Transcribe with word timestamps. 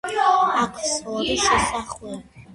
აქვს 0.61 0.87
ორი 1.17 1.37
შესახვევი. 1.45 2.21